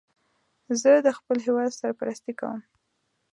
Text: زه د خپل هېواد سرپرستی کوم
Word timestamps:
زه 0.81 0.91
د 1.05 1.07
خپل 1.17 1.37
هېواد 1.45 1.69
سرپرستی 1.79 2.33
کوم 2.39 2.59